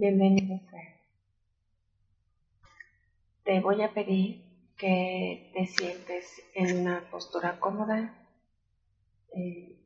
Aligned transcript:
Bienvenido. 0.00 0.58
Te 3.44 3.60
voy 3.60 3.82
a 3.82 3.92
pedir 3.92 4.42
que 4.78 5.50
te 5.52 5.66
sientes 5.66 6.24
en 6.54 6.80
una 6.80 7.02
postura 7.10 7.60
cómoda, 7.60 8.14
eh, 9.36 9.76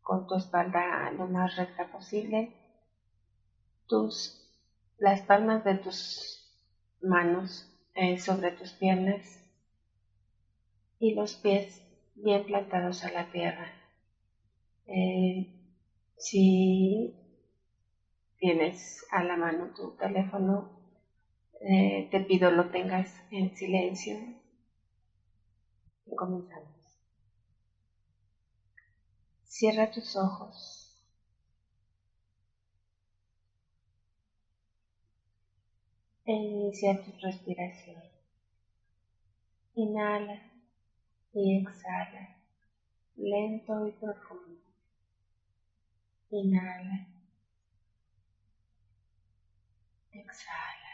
con 0.00 0.26
tu 0.26 0.36
espalda 0.36 1.10
lo 1.10 1.26
más 1.26 1.54
recta 1.56 1.86
posible, 1.92 2.50
tus, 3.86 4.50
las 4.96 5.20
palmas 5.20 5.62
de 5.64 5.74
tus 5.74 6.50
manos 7.02 7.70
eh, 7.94 8.18
sobre 8.18 8.52
tus 8.52 8.72
piernas 8.72 9.38
y 10.98 11.12
los 11.12 11.34
pies 11.34 11.82
bien 12.14 12.46
plantados 12.46 13.04
a 13.04 13.12
la 13.12 13.30
tierra. 13.30 13.70
Eh, 14.86 15.46
si 16.16 17.27
tienes 18.38 19.04
a 19.10 19.24
la 19.24 19.36
mano 19.36 19.72
tu 19.74 19.90
teléfono, 19.96 20.70
eh, 21.60 22.08
te 22.10 22.20
pido 22.20 22.50
lo 22.50 22.70
tengas 22.70 23.12
en 23.30 23.54
silencio. 23.56 24.16
Y 26.06 26.14
comenzamos. 26.14 26.68
Cierra 29.44 29.90
tus 29.90 30.16
ojos. 30.16 30.78
E 36.24 36.32
inicia 36.32 37.02
tu 37.02 37.10
respiración. 37.22 38.02
Inhala 39.74 40.42
y 41.32 41.58
exhala, 41.58 42.36
lento 43.16 43.86
y 43.86 43.92
profundo. 43.92 44.60
Inhala. 46.30 47.17
Exhala. 50.20 50.92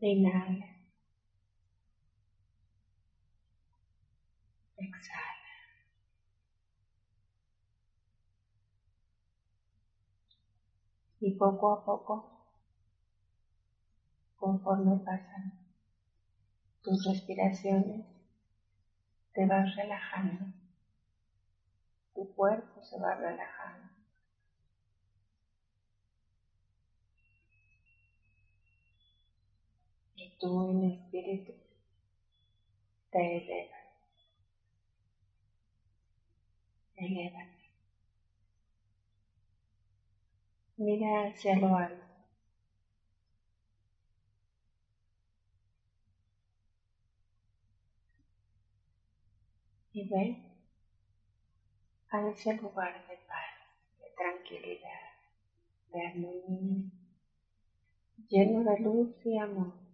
Inhala. 0.00 0.66
Exhala. 4.78 5.52
Y 11.20 11.30
poco 11.32 11.72
a 11.72 11.84
poco, 11.84 12.24
conforme 14.38 14.96
pasan 15.04 15.52
tus 16.82 17.04
respiraciones, 17.04 18.06
te 19.34 19.46
vas 19.46 19.74
relajando, 19.76 20.46
tu 22.14 22.26
cuerpo 22.34 22.82
se 22.82 22.98
va 22.98 23.14
relajando. 23.14 23.85
Y 30.26 30.30
tú 30.40 30.70
en 30.70 30.90
espíritu 30.90 31.52
te 33.10 33.36
elevas. 33.38 33.86
Elevate. 36.96 37.70
Mira 40.78 41.28
hacia 41.28 41.56
lo 41.56 41.76
alto. 41.76 42.06
y 49.96 50.04
ve 50.08 50.36
a 52.10 52.28
ese 52.28 52.52
lugar 52.52 52.92
de 53.08 53.16
paz, 53.26 53.54
de 53.98 54.10
tranquilidad, 54.14 55.06
de 55.90 56.06
armonía, 56.06 56.90
lleno 58.28 58.70
de 58.70 58.78
luz 58.80 59.08
y 59.24 59.38
amor. 59.38 59.85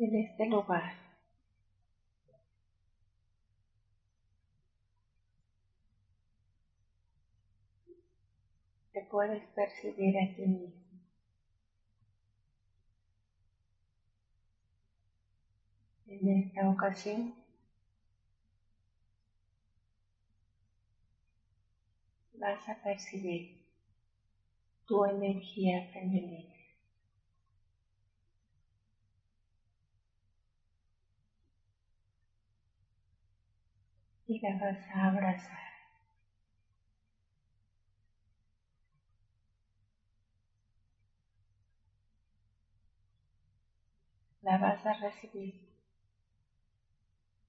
En 0.00 0.16
este 0.16 0.46
lugar 0.46 0.94
te 8.92 9.02
puedes 9.10 9.42
percibir 9.54 10.16
a 10.18 10.34
ti 10.36 10.42
mismo. 10.42 10.72
En 16.08 16.28
esta 16.28 16.68
ocasión, 16.68 17.34
vas 22.34 22.68
a 22.68 22.74
percibir 22.82 23.60
tu 24.86 25.06
energía 25.06 25.86
femenina. 25.92 26.49
Y 34.30 34.38
la 34.40 34.56
vas 34.56 34.78
a 34.94 35.08
abrazar. 35.08 35.70
la 44.42 44.58
vas 44.58 44.84
a 44.86 44.92
recibir 44.94 45.54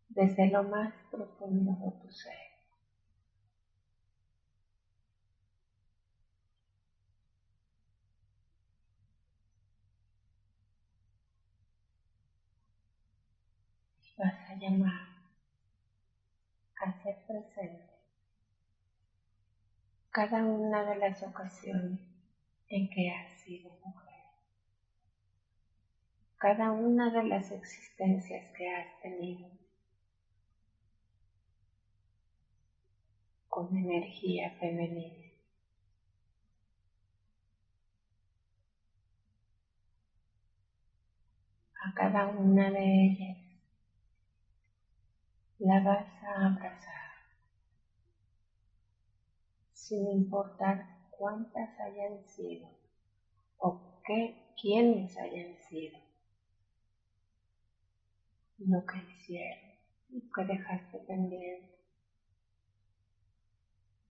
desde 0.10 0.48
lo 0.48 0.64
más 0.64 0.94
profundo 1.10 1.72
de 1.84 1.92
tu 2.02 2.12
ser. 2.12 2.34
Vas 14.18 14.36
a 14.50 14.56
llamar 14.56 15.11
a 16.82 17.04
ser 17.04 17.16
presente 17.28 17.92
cada 20.10 20.44
una 20.44 20.84
de 20.84 20.96
las 20.98 21.24
ocasiones 21.24 22.00
en 22.68 22.90
que 22.90 23.12
has 23.12 23.32
sido 23.42 23.72
mujer 23.86 24.12
cada 26.42 26.72
una 26.72 27.12
de 27.12 27.24
las 27.26 27.52
existencias 27.52 28.50
que 28.58 28.68
has 28.68 29.00
tenido 29.04 29.48
con 33.48 33.78
energía 33.78 34.50
femenina. 34.60 35.28
A 41.84 41.94
cada 41.94 42.28
una 42.30 42.72
de 42.72 43.06
ellas 43.06 43.41
la 45.62 45.80
vas 45.80 46.08
a 46.24 46.48
abrazar, 46.48 47.12
sin 49.74 50.08
importar 50.08 50.88
cuántas 51.12 51.80
hayan 51.80 52.26
sido 52.26 52.68
o 53.60 53.80
qué, 54.04 54.36
quiénes 54.60 55.16
hayan 55.18 55.56
sido 55.70 56.00
lo 58.58 58.84
que 58.88 58.98
hicieron, 59.04 59.72
lo 60.10 60.22
que 60.34 60.46
dejaste 60.46 60.98
pendiente. 60.98 61.78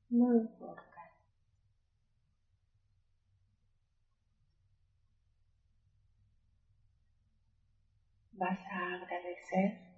No 0.09 0.33
importa. 0.33 1.11
Vas 8.33 8.59
a 8.71 8.95
agradecer 8.95 9.90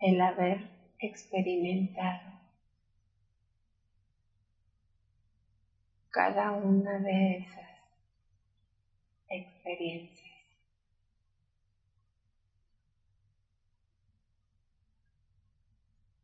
el 0.00 0.20
haber 0.20 0.66
experimentado 0.98 2.40
cada 6.10 6.52
una 6.52 6.98
de 6.98 7.36
esas 7.38 7.70
experiencias. 9.28 10.30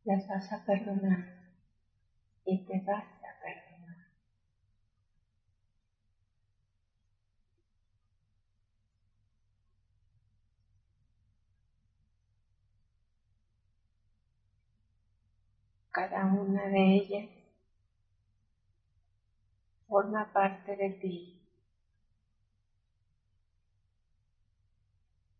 Las 0.05 0.27
vas 0.27 0.51
a 0.51 0.65
perdonar 0.65 1.25
y 2.45 2.57
te 2.59 2.79
vas 2.79 3.03
a 3.03 3.41
perdonar. 3.41 4.07
Cada 15.97 16.25
una 16.25 16.67
de 16.67 16.93
ellas 16.93 17.27
forma 19.87 20.31
parte 20.31 20.75
de 20.75 20.91
ti. 20.91 21.41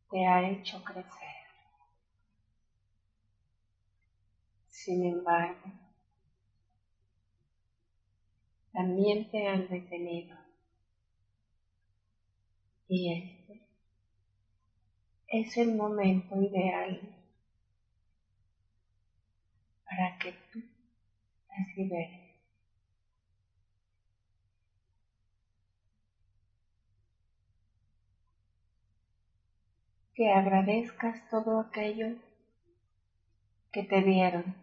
Te 0.09 0.25
ha 0.25 0.49
hecho 0.49 0.83
crecer. 0.83 1.45
Sin 4.67 5.05
embargo, 5.05 5.69
también 8.73 9.29
te 9.29 9.47
han 9.47 9.67
detenido. 9.67 10.35
Y 12.87 13.13
este 13.13 13.61
es 15.27 15.55
el 15.57 15.75
momento 15.75 16.41
ideal 16.41 17.16
para 19.87 20.17
que 20.19 20.33
tú 20.51 20.61
las 21.49 21.77
liberes. 21.77 22.27
que 30.17 30.31
agradezcas 30.31 31.29
todo 31.29 31.59
aquello 31.59 32.15
que 33.71 33.83
te 33.83 34.01
dieron, 34.01 34.55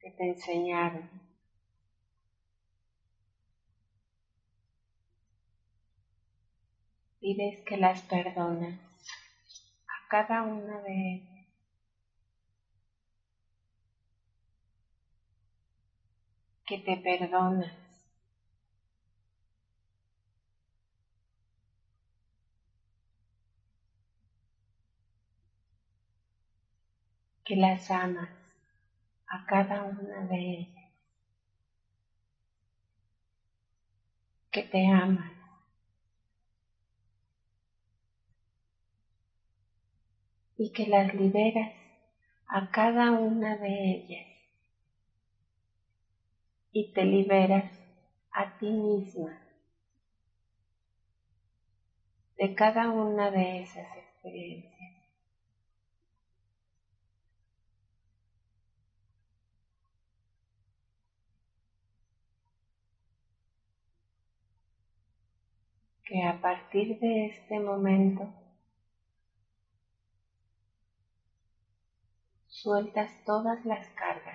que 0.00 0.10
te 0.10 0.30
enseñaron. 0.30 1.08
Pides 7.20 7.60
que 7.64 7.76
las 7.76 8.02
perdones 8.02 8.80
a 9.86 10.08
cada 10.08 10.42
una 10.42 10.80
de 10.80 11.12
ellas. 11.14 11.41
Que 16.72 16.78
te 16.78 16.96
perdonas 16.96 17.70
que 27.44 27.56
las 27.56 27.90
amas 27.90 28.30
a 29.26 29.44
cada 29.44 29.82
una 29.82 30.24
de 30.28 30.60
ellas, 30.60 30.90
que 34.50 34.62
te 34.62 34.86
aman. 34.86 35.30
y 40.56 40.70
que 40.70 40.86
las 40.86 41.12
liberas 41.12 41.70
a 42.46 42.70
cada 42.70 43.10
una 43.10 43.58
de 43.58 43.90
ellas 43.90 44.31
y 46.72 46.92
te 46.92 47.04
liberas 47.04 47.70
a 48.32 48.58
ti 48.58 48.70
misma 48.70 49.38
de 52.38 52.54
cada 52.54 52.90
una 52.90 53.30
de 53.30 53.62
esas 53.62 53.96
experiencias. 53.96 54.72
que 66.12 66.22
a 66.24 66.38
partir 66.42 66.98
de 66.98 67.26
este 67.26 67.58
momento 67.58 68.28
sueltas 72.48 73.10
todas 73.24 73.64
las 73.64 73.88
cargas. 73.94 74.31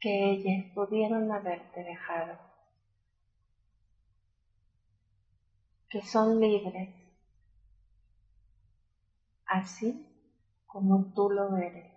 Que 0.00 0.30
ellas 0.30 0.64
pudieron 0.74 1.30
haberte 1.32 1.82
dejado, 1.82 2.38
que 5.88 6.02
son 6.02 6.40
libres, 6.40 6.90
así 9.46 10.06
como 10.66 11.04
tú 11.14 11.30
lo 11.30 11.56
eres. 11.56 11.96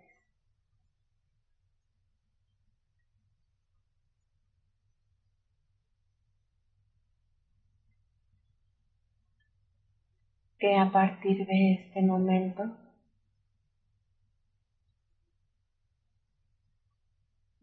que 10.60 10.76
a 10.76 10.92
partir 10.92 11.46
de 11.46 11.72
este 11.72 12.02
momento 12.02 12.70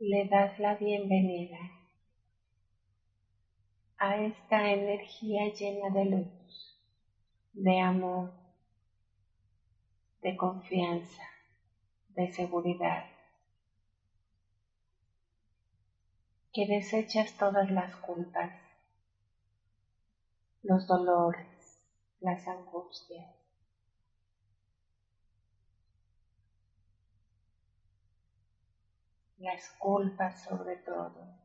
le 0.09 0.25
das 0.29 0.57
la 0.57 0.75
bienvenida 0.75 1.59
a 3.97 4.15
esta 4.15 4.71
energía 4.71 5.53
llena 5.53 5.89
de 5.89 6.05
luz, 6.05 6.79
de 7.51 7.81
amor, 7.81 8.31
de 10.21 10.37
confianza, 10.37 11.23
de 12.15 12.31
seguridad, 12.31 13.05
que 16.53 16.67
desechas 16.67 17.35
todas 17.35 17.69
las 17.69 17.93
culpas, 17.97 18.53
los 20.63 20.87
dolores, 20.87 21.81
las 22.21 22.47
angustias. 22.47 23.36
Las 29.39 29.69
culpas 29.77 30.43
sobre 30.43 30.77
todo. 30.77 31.37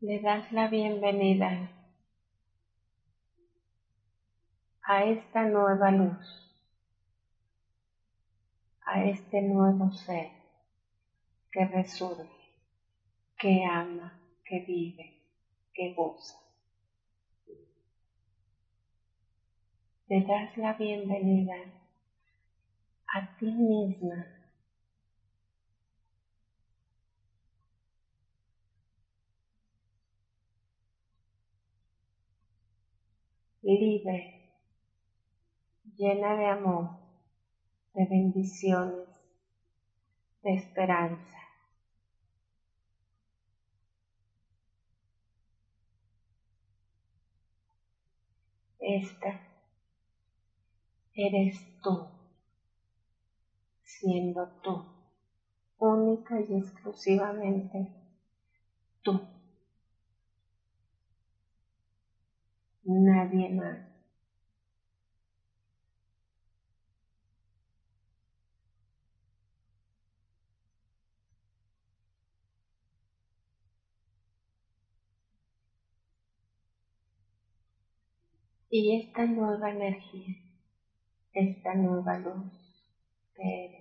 Le 0.00 0.20
das 0.20 0.50
la 0.52 0.68
bienvenida 0.68 1.70
a 4.82 5.04
esta 5.04 5.42
nueva 5.44 5.90
luz, 5.90 6.26
a 8.86 9.04
este 9.04 9.42
nuevo 9.42 9.92
ser 9.92 10.30
que 11.52 11.66
resurge, 11.66 12.28
que 13.38 13.64
ama, 13.64 14.18
que 14.44 14.60
vive, 14.60 15.20
que 15.74 15.92
goza. 15.92 16.49
Te 20.10 20.20
das 20.22 20.56
la 20.56 20.72
bienvenida 20.72 21.54
a 23.14 23.28
ti 23.38 23.46
misma. 23.46 24.26
libre, 33.62 34.34
llena 35.96 36.34
de 36.36 36.46
amor, 36.46 36.90
de 37.94 38.04
bendiciones, 38.06 39.08
de 40.42 40.54
esperanza. 40.54 41.38
Esta 48.80 49.49
eres 51.26 51.56
tú, 51.82 52.04
siendo 53.82 54.48
tú, 54.62 54.82
única 55.78 56.40
y 56.40 56.56
exclusivamente 56.56 57.88
tú. 59.02 59.20
Nadie 62.84 63.48
más. 63.48 63.78
Y 78.70 78.96
esta 79.02 79.26
nueva 79.26 79.70
energía, 79.70 80.34
esta 81.34 81.74
nueva 81.74 82.18
luz 82.18 82.52
que. 83.34 83.80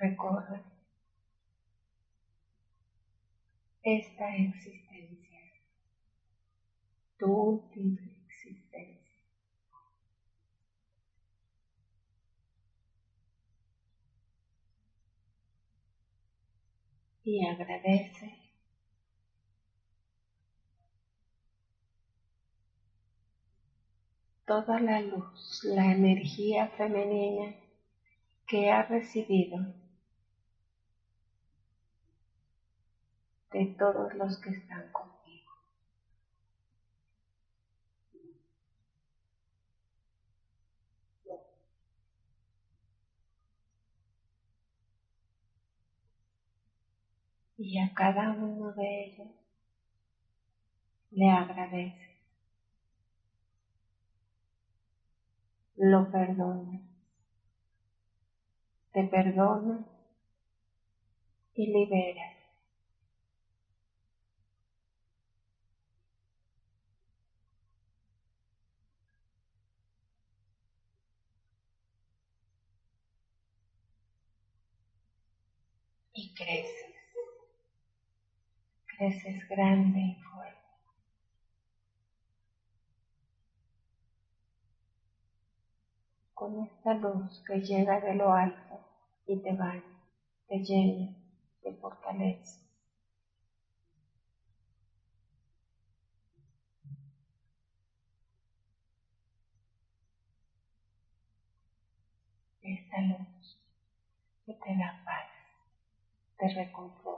Recorre 0.00 0.62
esta 3.82 4.34
existencia, 4.34 5.40
tu 7.18 7.26
última 7.30 8.09
Y 17.32 17.46
agradece 17.46 18.28
toda 24.44 24.80
la 24.80 25.00
luz, 25.00 25.62
la 25.62 25.92
energía 25.92 26.66
femenina 26.70 27.54
que 28.48 28.72
ha 28.72 28.82
recibido 28.82 29.58
de 33.52 33.66
todos 33.78 34.12
los 34.14 34.36
que 34.38 34.50
están 34.50 34.90
conmigo. 34.90 35.09
Y 47.60 47.78
a 47.78 47.92
cada 47.94 48.32
uno 48.32 48.72
de 48.72 49.04
ellos 49.04 49.28
le 51.12 51.30
agradece, 51.30 52.16
lo 55.76 56.10
perdona, 56.10 56.80
te 58.92 59.04
perdona 59.04 59.84
y 61.54 61.66
libera. 61.66 62.22
y 76.14 76.28
Creces 79.00 79.48
grande 79.48 79.98
y 79.98 80.14
fuerte. 80.16 80.58
Con 86.34 86.60
esta 86.66 86.92
luz 86.92 87.42
que 87.46 87.62
llega 87.62 87.98
de 87.98 88.12
lo 88.12 88.30
alto 88.30 88.78
y 89.26 89.38
te 89.38 89.52
baña, 89.52 89.82
te 90.48 90.58
llena, 90.58 91.14
te 91.62 91.72
fortalece. 91.72 92.60
Esta 102.60 103.00
luz 103.00 103.56
que 104.44 104.52
te 104.52 104.76
da 104.76 105.00
paz 105.06 105.30
te 106.36 106.48
reconforta, 106.48 107.09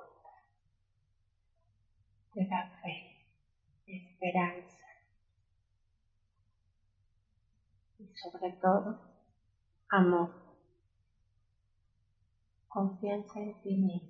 te 2.32 2.46
da 2.46 2.66
fe, 2.82 3.16
esperanza. 3.86 4.86
Y 7.98 8.06
sobre 8.14 8.52
todo 8.52 8.98
amor, 9.90 10.30
confianza 12.68 13.38
en 13.40 13.54
ti 13.60 13.76
mismo. 13.76 14.08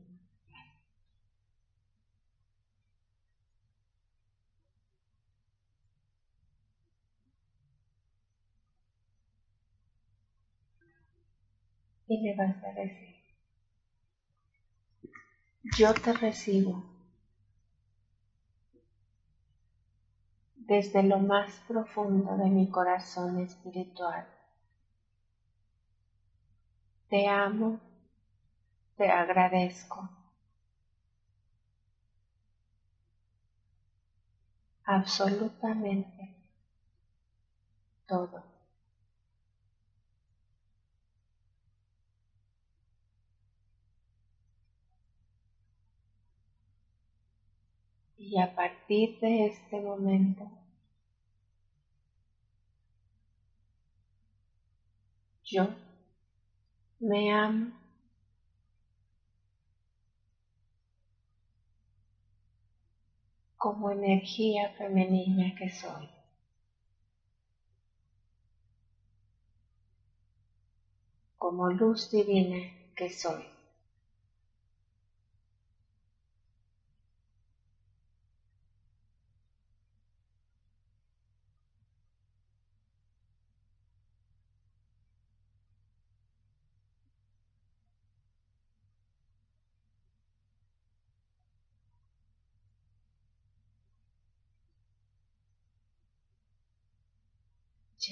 Y 12.08 12.20
le 12.20 12.36
vas 12.36 12.62
a 12.62 12.72
decir, 12.74 13.16
yo 15.76 15.94
te 15.94 16.12
recibo 16.12 16.91
desde 20.72 21.02
lo 21.02 21.18
más 21.18 21.60
profundo 21.68 22.34
de 22.38 22.48
mi 22.48 22.66
corazón 22.66 23.38
espiritual. 23.40 24.24
Te 27.08 27.28
amo, 27.28 27.78
te 28.96 29.06
agradezco. 29.10 30.08
Absolutamente 34.96 36.22
todo. 38.06 38.42
Y 48.16 48.38
a 48.40 48.54
partir 48.54 49.18
de 49.20 49.48
este 49.48 49.78
momento, 49.78 50.48
yo 55.52 55.64
me 57.00 57.30
amo 57.30 57.72
como 63.58 63.90
energía 63.90 64.70
femenina 64.78 65.54
que 65.58 65.68
soy. 65.70 66.08
como 71.42 71.68
luz 71.70 72.08
divina 72.08 72.60
que 72.94 73.08
soy. 73.10 73.44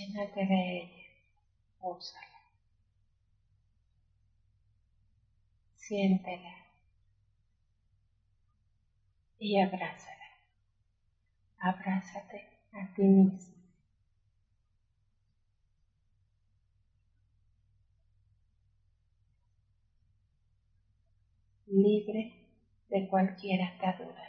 Llénate 0.01 0.47
de 0.47 0.79
ella, 0.79 1.05
úsala. 1.83 2.41
Siéntela 5.77 6.55
y 9.39 9.61
abrázala. 9.61 10.25
Abrázate 11.59 12.49
a 12.73 12.95
ti 12.95 13.03
mismo. 13.03 13.55
Libre 21.67 22.33
de 22.89 23.07
cualquier 23.07 23.63
atadura, 23.63 24.29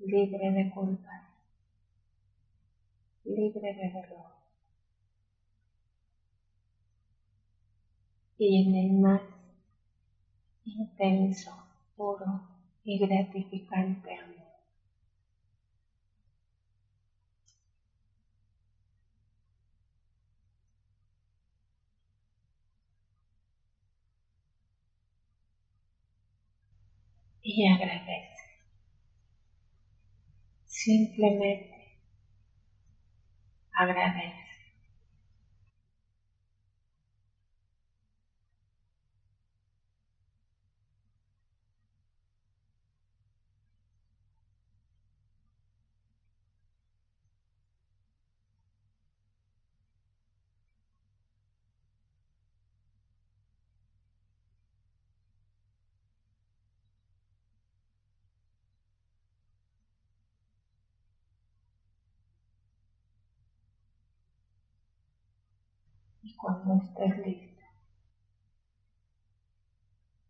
libre 0.00 0.50
de 0.50 0.70
culpa 0.70 1.31
libre 3.24 3.74
de 3.74 3.90
dolor. 3.90 4.26
Y 8.36 8.60
en 8.62 8.74
el 8.74 8.92
más 8.92 9.22
intenso, 10.64 11.52
puro 11.96 12.42
y 12.84 12.98
gratificante 12.98 14.16
amor. 14.16 14.42
Y 27.42 27.66
agradece. 27.68 28.42
Simplemente 30.66 31.81
agradece. 33.74 34.51
Y 66.22 66.34
cuando 66.36 66.74
estés 66.76 67.18
lista, 67.18 67.62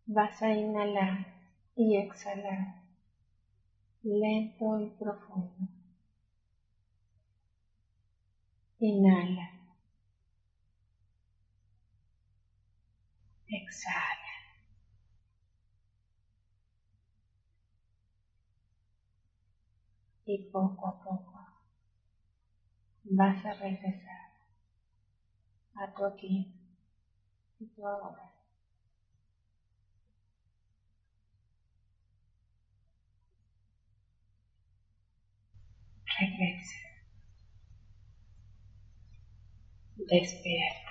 vas 0.05 0.41
a 0.41 0.51
inhalar 0.51 1.25
y 1.75 1.97
exhalar 1.97 2.83
lento 4.03 4.79
y 4.79 4.89
profundo. 4.89 5.67
Inhala. 8.79 9.47
Exhala. 13.47 14.33
Y 20.25 20.37
poco 20.51 20.87
a 20.87 20.99
poco 21.03 21.39
vas 23.05 23.45
a 23.45 23.53
regresar 23.53 24.22
a 25.75 25.87
tu 25.87 26.05
aquí 26.05 26.47
y 27.59 27.65
tu 27.67 27.87
ahora. 27.87 28.31
Regresa. 36.19 36.77
Despierta. 40.09 40.82